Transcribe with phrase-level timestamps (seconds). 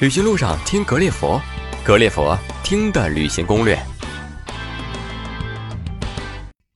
[0.00, 1.38] 旅行路上听格列佛，
[1.84, 3.78] 格列佛听的旅行攻略。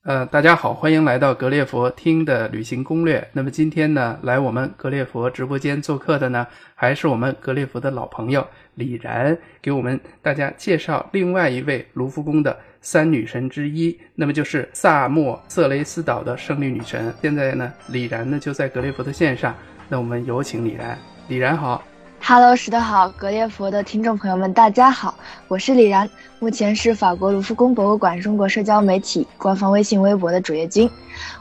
[0.03, 3.27] 呃，大家好，欢迎来到格列佛听的旅行攻略。
[3.33, 17.11] 那么今天呢，来我们格列佛直播间做客的呢，还是我们格列佛的老朋友李然，给我们大家介绍另外一位卢浮宫的三女神之一，那么就是萨莫色雷斯岛的胜利女神。
[17.23, 19.55] 现在呢，李然呢就在格列佛的线上，
[19.88, 20.98] 那我们有请李然。
[21.29, 21.83] 李然好。
[22.27, 25.15] Hello，石头好，格列佛的听众朋友们，大家好，
[25.47, 26.09] 我是李然，
[26.45, 30.91] 目前是法国卢浮宫博物馆中国社交媒体官方微信微博的主页君。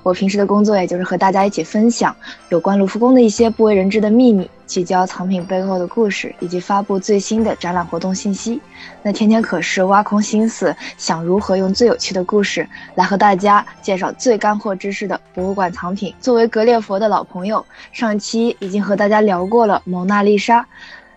[0.01, 2.15] 我平时的工作也就是和大家一起分享
[2.47, 4.49] 有关卢浮宫的一些不为人知的秘密。
[4.65, 8.61] 聚焦藏品背后的故事，以及发布最新的展览活动信息。
[9.01, 12.65] 那天天可是挖空心思想如何用最有趣的故事
[12.95, 16.15] 来和大家介绍最干货知识的博物馆藏品。
[16.21, 20.65] 作为格列佛的老朋友，上期已经和大家聊过了蒙娜丽莎，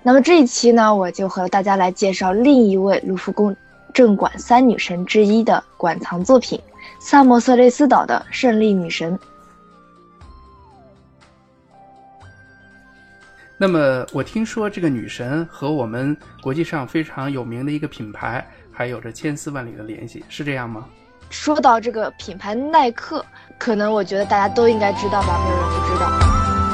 [0.02, 3.54] 那么这一期呢，我就和大家来介绍另一位卢浮宫
[3.96, 6.60] 镇馆三女神之一的馆藏作品——
[7.00, 9.18] 萨莫色雷斯岛的胜利女神。
[13.56, 20.84] 那么我听说这个女神和我们国际上非常有名的一个品牌还有着千丝万缕的联系，是这样吗？
[21.30, 23.24] 说到这个品牌耐克，
[23.56, 26.12] 可能我觉得大家都应该知道吧，没有人不知道。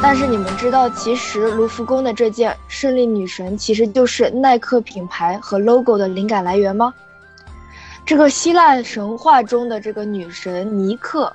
[0.02, 6.92] 但是你们知道，其实卢浮宫的这件胜利女神其实就是耐克品牌和 logo 的灵感来源吗？
[8.04, 11.32] 这个希腊神话中的这个女神尼克，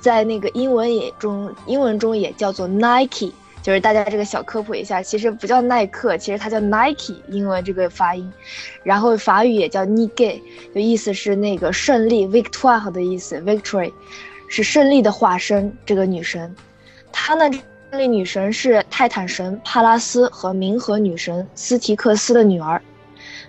[0.00, 3.32] 在那个英文也中，英文中也叫做 Nike。
[3.62, 8.28] 就是大家这个小科普一下，其实不叫耐克，其实它叫 Nike，英文这个发音，
[8.82, 10.42] 然后法语也叫 Nike，
[10.74, 13.92] 就意思是那个胜利，Victoire 的意思，Victory，
[14.48, 15.72] 是胜利的化身。
[15.86, 16.52] 这个女神，
[17.12, 17.48] 她呢，
[17.92, 22.82] 胜利女神是泰坦神帕拉斯和冥河女神斯提克斯的女儿，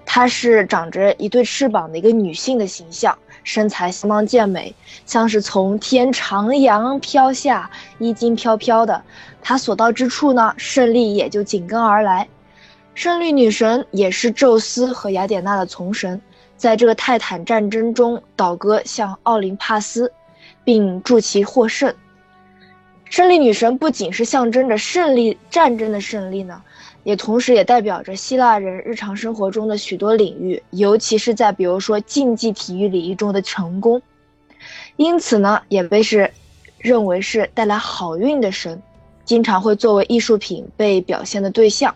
[0.06, 3.18] 她是长着一对翅膀的一个女性的形象。
[3.44, 4.74] 身材相当健美，
[5.06, 7.70] 像是从天长阳飘下，
[8.00, 9.04] 衣襟飘飘的。
[9.42, 12.28] 她所到之处呢，胜利也就紧跟而来。
[12.96, 16.22] 胜利女神也是宙斯和雅典娜的从神，
[16.56, 20.10] 在这个泰坦战争中倒戈向奥林帕斯，
[20.64, 21.94] 并助其获胜。
[23.10, 26.62] 胜利女神不仅是象征着胜利战争的胜利呢。
[27.04, 34.02] 也同时，也代表着希腊人日常生活中的许多领域，尤其是在比如说竞技体育领域中的成功。
[34.96, 36.32] 因此呢，也被是
[36.78, 38.82] 认为是带来好运的神，
[39.26, 41.94] 经常会作为艺术品被表现的对象。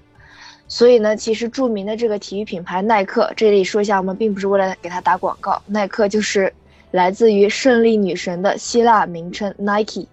[0.68, 6.54] 所以呢，其实著名的这个体育品牌耐克，这里说一下，我们并不是为了给他打广告，耐克就是
[6.92, 10.08] 来自于胜利女神的希腊名称 Nike。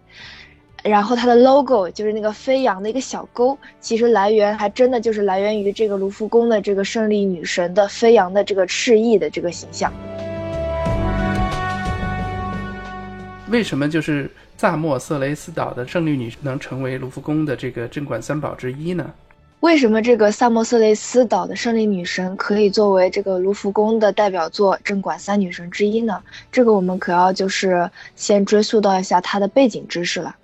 [0.84, 9.90] 然后它的 logo 就是那个飞扬的一个小钩，其实来源还真的就是来源于这个卢浮宫的这个胜利女神的飞扬的这个翅翼的这个形象。
[13.48, 19.10] 为什么就是萨莫色雷斯岛的胜利女能成为卢浮宫的这个镇馆三宝之一呢？
[19.60, 26.22] 为什么这个萨莫色雷斯岛的胜利女神可以作为这个卢浮宫的代表作镇馆三女神之一呢？
[26.52, 30.36] 这个我们可要就是先追溯到一下它的背景知识了。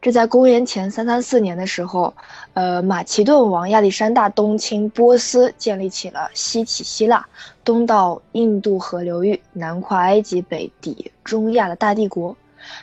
[0.00, 2.14] 这在公元前三三四年的时候，
[2.54, 7.26] 呃，马其顿王亚历山大东侵波斯，建立起了西起希腊，
[7.64, 12.36] 东到印度河流域，南跨埃及，北抵中亚的大帝国，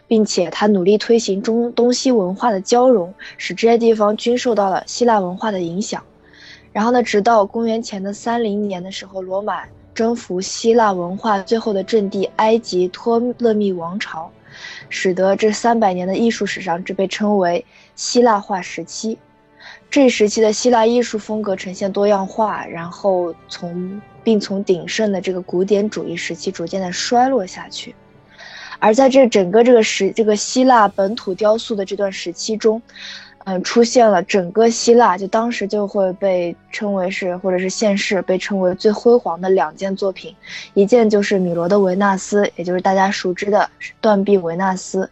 [0.08, 6.04] 并且他努力推行中东西文化的交融，使这些地方均受到了希腊文化的影响。
[6.74, 14.30] 然后呢，直到公元前的三零年的时候，罗马征服希腊文化最后的阵地埃及托勒密王朝。
[14.90, 19.18] 使得这三百年的艺术史上，这被称为希腊化时期。
[19.90, 27.96] 这一时期的希腊艺术风格呈现多样化，然后从并从鼎盛的这个古典主义时期逐渐的衰落下去。
[28.80, 32.82] 而在这整个这个时这个希腊本土雕塑的这段时期中。
[33.45, 40.36] 嗯，出现了整个希腊，就当时就会被称为是，或者是现世被称为最辉煌的两件作品，
[40.74, 43.69] 一件就是米罗的维纳斯，也就是大家熟知的
[44.01, 45.07] 断臂维纳斯，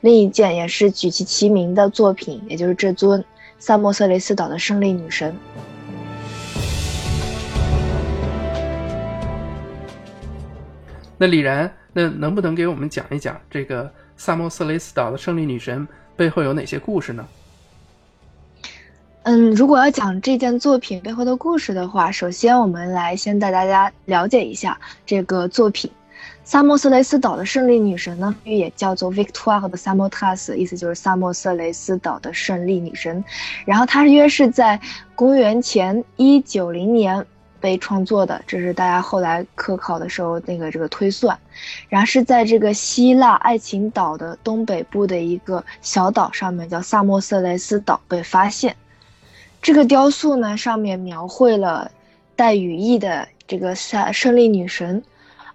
[0.00, 3.24] 另一件也是举其齐名的作品，也就是这尊
[3.60, 5.32] 萨莫色雷斯岛的胜利女神。
[11.16, 15.86] 那李然，那能不能给我们讲一讲这个萨莫色雷斯岛的胜利女神
[16.16, 17.24] 背后有哪些故事呢？
[19.28, 25.90] 嗯，如果要讲这件作品背后的故事的话，首先我们来先带大家了解一下这个作品。
[26.44, 33.24] 萨莫色雷斯岛的胜利女神呢，也叫做 Victoire 的 Samothrace，意思就是萨莫色雷斯岛的胜利女神。
[33.64, 34.80] 然后它约是在
[35.16, 37.26] 公元前一九零年
[37.58, 41.36] 被创作的，这是大家后来科考的时候那个这个推算。
[41.88, 48.76] 然后是在这个希腊爱琴岛的东北部的一个小岛上面，叫萨莫色雷斯岛被发现。
[49.66, 51.90] 这个雕塑呢，上面描绘了
[52.36, 55.02] 带羽翼的这个胜胜利女神。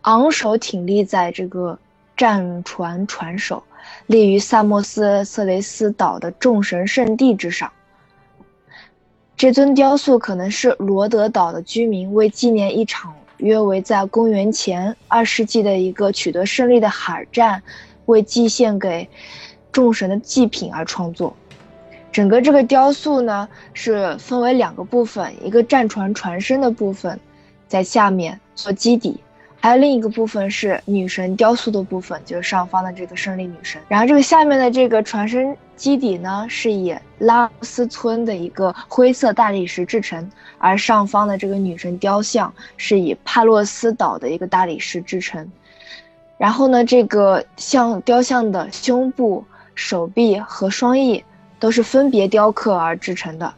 [0.01, 1.79] 昂首挺立在这个
[2.17, 3.63] 战船船首，
[4.07, 7.71] 立于萨莫斯色雷斯岛的众神圣地之上。
[9.37, 17.63] 这尊雕塑可能是罗德岛的居民为纪念一场约为在公元前二世纪的一个取得胜利的海战，
[18.07, 19.07] 为祭献给
[19.71, 21.33] 众神的祭品而创作。
[22.11, 27.17] 整个这个雕塑呢，是分为两个部分，一个战船船身的部分，
[27.67, 29.19] 在下面做基底。
[29.63, 33.79] 还有另一个部分是女神雕塑的部分，就是上方的这个胜利女神。
[33.87, 40.27] 然后这个下面的这个船身基底呢，是以拉斯村的一个灰色大理石制成，
[40.57, 45.47] 而上方的这个女神雕像是以帕洛斯岛的一个大理石制成。
[46.39, 51.23] 然后呢，这个像雕像的胸部、手臂和双翼
[51.61, 53.53] 都是分别雕刻而制成的。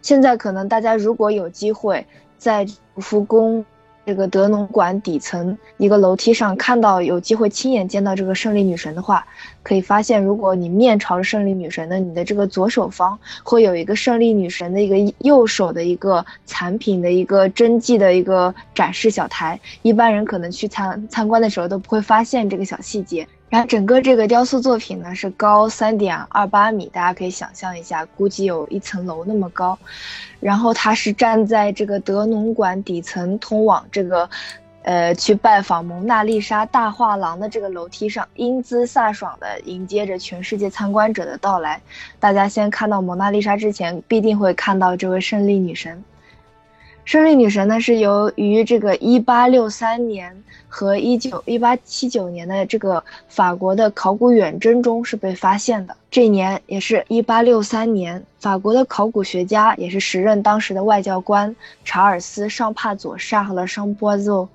[0.00, 2.06] 现在可能大家如果有机会
[2.38, 3.62] 在卢浮宫。
[4.06, 9.22] 这个德农馆底层一个楼梯上看到有机会亲眼见到这个胜利女神的话，
[9.62, 23.28] 可以发现，如果你面朝着胜利女神的，你的这个左手方会有一个胜利女神的一个右手的一个残品的一个真迹的一个展示小台，一般人可能去参参观的时候都不会发现这个小细节。
[23.48, 29.78] 然后整个这个雕塑作品呢是高三点二八米，大家可以想象一下，估计有一层楼那么高。
[30.38, 34.28] 然后它是站在这个德农馆底层通往这个，
[34.82, 41.80] 呃，去拜访蒙娜丽莎大画廊的这个楼梯上，英姿飒爽的迎接着全世界参观者的到来。
[42.20, 46.04] 大家先看到蒙娜丽莎之前，必定会看到这位胜利女神。
[47.06, 50.44] 胜利女神呢是由于这个一八六三年。
[50.68, 55.96] 和一九一八七九年的这个法国的考古远征中是被发现的。
[56.10, 61.54] 这一年也是一八六三年，法国的考古学家也是时任当时的外交官
[61.84, 64.48] 查尔斯·尚帕佐沙和勒尚波佐，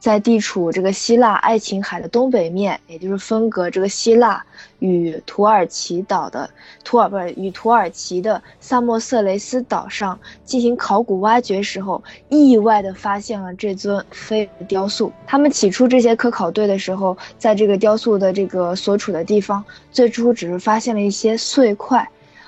[0.00, 4.44] 在地处这个希腊爱琴海的东北面，也就是分隔这个希腊
[4.80, 6.50] 与土耳其岛的
[6.82, 15.12] 土耳不是与土耳其的萨莫色雷斯岛上进行考古挖掘时候，意外的发现了这尊飞雕塑。
[15.24, 20.94] 他们起初这些科考队的时候，在这个雕塑的这个所处的地方，最初只是发现。
[20.94, 22.06] 了一些碎块，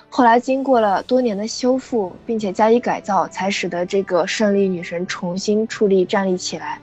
[0.08, 6.78] 后来经过了多年的修复，并且加以改造，才使得这个胜利女神重新矗立站立起来。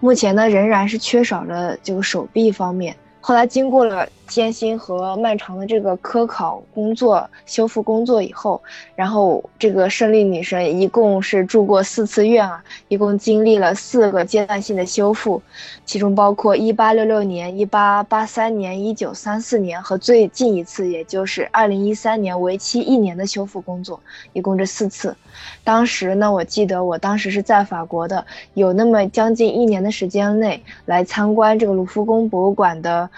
[0.00, 2.96] 目前呢，仍然是缺少了这个手臂方面。
[3.20, 8.62] 后来经过了艰辛和漫长的这个科考工作、修复工作以后，
[8.94, 15.42] 然后这个胜利女神一共是住过四次院啊，一共经历了四个阶段性的修复，
[15.84, 24.00] 其中包括1866年、1883年、1934年和最近一次，也就是2013年为期一年的修复工作，
[24.32, 25.16] 一共这四次。
[25.64, 28.24] 当时呢，我记得我当时是在法国的，
[28.54, 33.10] 有那么将近一年的时间内来参观这个卢浮宫博物馆的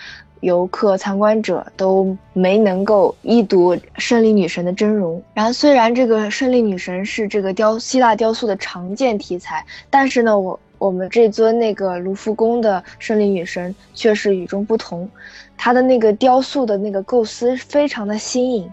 [0.43, 5.23] 游客参观者都没能够一睹胜利女神的真容。
[5.35, 15.09] 然后，虽然这个胜利女神是这个雕希腊雕塑的常见题材，但是呢，我我们这尊那个卢浮宫的胜利女神却是与众不同，
[15.57, 18.69] 它的那个雕塑的那个构思非常的新颖。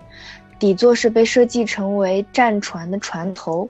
[0.58, 3.70] 底座是被设计成为战船的船头，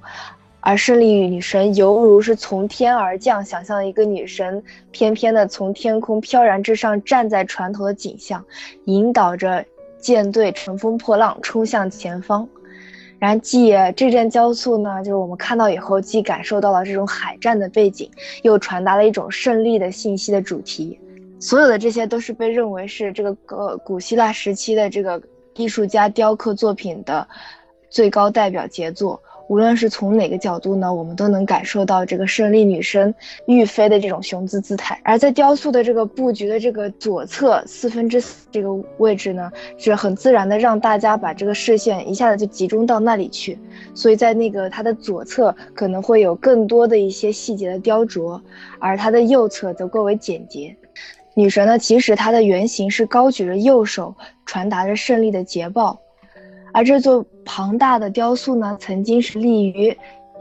[0.70, 8.46] 而胜利女神犹如是从天而降，想象一个女神翩翩的从天空飘然之上，站在船头的景象，
[8.86, 9.66] 引导着
[9.98, 12.48] 舰队乘风破浪冲向前方。
[13.18, 18.08] 然后，既这件雕塑呢，就是我们看到以后，既感受到了这种海战的背景，
[18.44, 21.00] 又传达了一种胜利的信息的主题。
[21.40, 25.20] 所有的这些都是被认为是这个呃古希腊时期的这个。
[25.56, 27.28] 艺术家雕刻作品的
[27.90, 33.14] 最高代表杰作，无论是从哪个角度呢，我们都能感受到这个胜利女神
[33.48, 35.02] 欲飞的这种雄姿姿态。
[35.04, 43.58] 而在雕塑的这个布局的这个左侧四分之四这个位置呢，是很自然的让大家把这个视线一下子就集中到那里去。
[43.96, 48.40] 所以在那个它的左侧可能会有更多的一些细节的雕琢，
[48.78, 50.78] 而它的右侧则更为简洁。
[51.34, 54.14] 女神呢，其实她的原型是高举着右手，
[54.46, 56.00] 传达着胜利的捷报，
[56.74, 59.96] 而这座庞大的雕塑呢，曾经是立于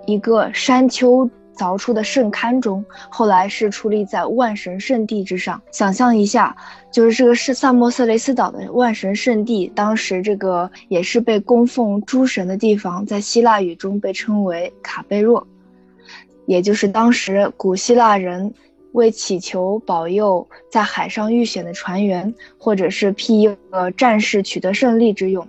[0.07, 5.61] 一个山丘凿出的圣龛中，后来是矗立在万神圣地之上。
[5.73, 6.57] 想象一下，
[6.93, 15.45] 就是这个是萨莫色雷斯岛的万神圣地，当时这个也是被供奉诸神的地方，在希腊语中被称为卡贝若，
[16.47, 18.55] 也就是当时古希腊人
[18.93, 23.57] 为祈求保佑在海上遇险的船员，或者是庇佑
[23.97, 25.47] 战士取得胜利之用。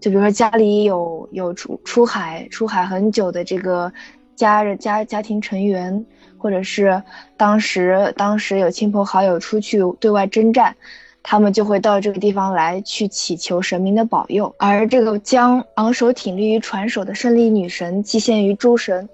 [0.00, 3.92] 就比如说家里有有出出海出海很久的这个
[4.34, 6.04] 家人家家庭成员，
[6.36, 7.02] 或者是
[7.36, 10.76] 当时当时有亲朋好友出去对外征战，
[11.22, 14.54] 他们就会到这个地方来去祈求神明的保佑。
[14.58, 19.08] 而这个将昂首挺立于船首的胜利女神祭献于诸神，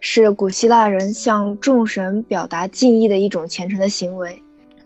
[0.00, 4.43] 是古希腊人向众神表达敬意的一种虔诚的行为。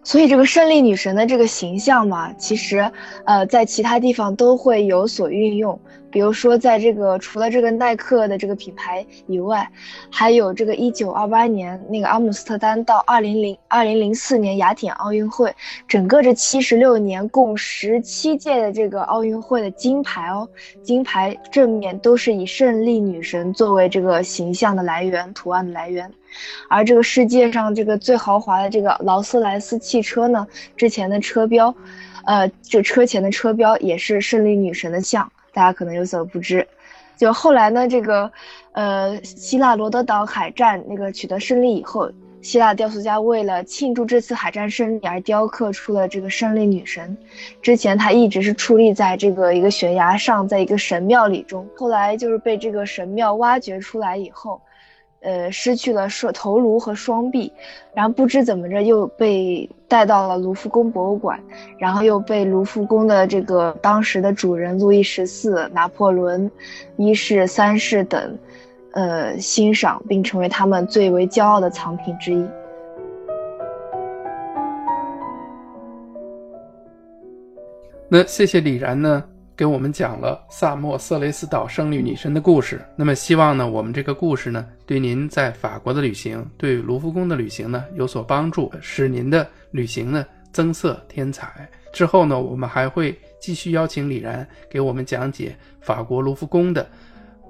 [0.09, 2.91] 所以这个胜利女神的这个形象嘛，其实，
[3.27, 5.79] 呃，在其他地方都会有所运用。
[6.11, 9.71] 比如说，在这个除了这个耐克的这个品牌以外，
[10.11, 15.55] 还有这个一九二八年那个阿姆斯特丹到二零零二零零四年雅典奥运会，
[15.87, 20.49] 整个这七十六年共十七届的这个奥运会的金牌哦，
[20.83, 26.11] 金牌正面都是以胜利女神作为这个形象的来源、图案的来源。
[26.69, 31.75] 而这个世界上这个最豪华的这个劳斯莱斯汽车呢，之前的车标，
[32.25, 36.67] 呃，就车前的车标也是胜利女神的像，大家可能有所不知。
[37.17, 38.31] 就后来呢，这个，
[38.73, 42.09] 呃，希腊罗德岛海战那个取得胜利以后，
[42.41, 47.17] 希腊雕塑家为了庆祝这次海战胜利而雕刻出了这个胜利女神。
[47.61, 54.61] 之前她一直是矗立在这个一个悬崖上，在一个神庙里中，后来就是被这个神庙挖掘出来以后。
[55.21, 57.53] 呃，失去了双头颅和双臂，
[57.93, 61.41] 然后不知怎么着又被带到了卢浮宫博物馆，
[61.77, 66.51] 然后又被卢浮宫的这个当时的主人路易十四、拿破仑
[66.97, 68.39] 一世、三世等，
[68.93, 72.47] 呃，欣赏并成为他们最为骄傲的藏品之一。
[78.09, 79.23] 那谢谢李然呢？
[79.59, 82.81] 给我们讲了萨莫色雷斯岛胜利女神的故事。
[82.95, 91.69] 那么，希望呢，我们这个故事呢，对您在法国的旅行，对卢浮宫的旅行呢，有所帮助，使您的旅行呢增色添彩。
[91.93, 96.89] 之后呢，我们还会继续邀请李然给我们讲解法国卢浮宫的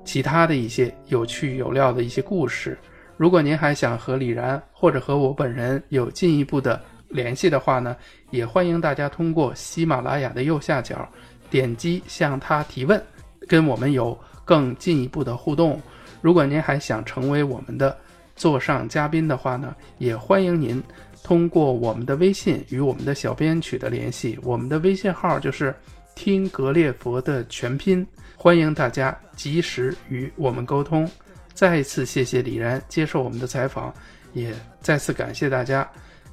[0.03, 2.79] 其他的一些有趣有料的一些故事。
[3.19, 7.95] 如果您还想和李然或者和我本人有进一步的联系的话呢，
[8.31, 11.07] 也欢迎大家通过喜马拉雅的右下角。
[11.51, 13.03] 点击向他提问，
[13.47, 15.81] 跟我们有更进一步的互动。
[16.21, 17.97] 如果您还想成为我们的
[18.35, 20.83] 座上嘉宾的话呢，也欢迎您
[21.23, 24.39] 通过我们的微信与我们的小编取得联系。
[24.43, 25.75] 我们的微信号就是
[26.15, 31.09] “听格列佛”的全拼，欢迎大家及时与我们沟通。
[31.55, 33.93] 再一次谢谢李然接受我们的采访，
[34.33, 35.89] 也再次感谢大家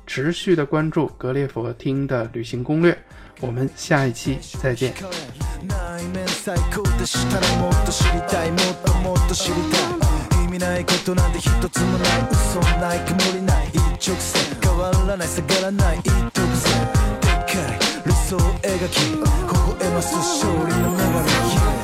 [0.07, 2.97] 持续的关注格列佛听的旅行攻略。
[3.41, 4.93] 我们下一期再见。
[10.51, 16.75] 意味ないことなんて一つもない嘘ない曇りない一直線変わらない下がらない一直線
[17.21, 21.84] でっかい理想を描き微笑ます勝利の流